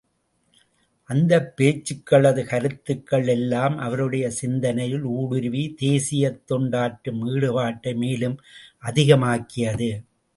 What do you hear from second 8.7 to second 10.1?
அதிகமாக்கியது.